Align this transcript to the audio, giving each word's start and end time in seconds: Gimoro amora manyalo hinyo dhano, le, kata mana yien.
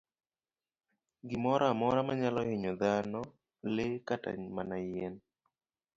Gimoro 1.27 1.63
amora 1.73 1.99
manyalo 2.07 2.41
hinyo 2.49 2.71
dhano, 2.81 3.21
le, 3.73 3.85
kata 4.07 4.29
mana 4.55 4.77
yien. 4.87 5.15